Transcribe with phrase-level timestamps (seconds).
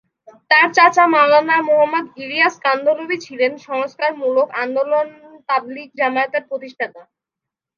[0.51, 5.07] তার চাচা মাওলানা মুহাম্মদ ইলিয়াস কান্ধলভি ছিলেন সংস্কারমূলক আন্দোলন
[5.49, 7.01] তাবলিগ জামাতের প্রতিষ্ঠাতা।